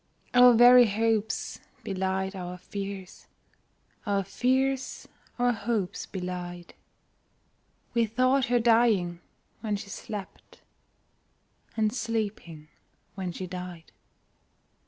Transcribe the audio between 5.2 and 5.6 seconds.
our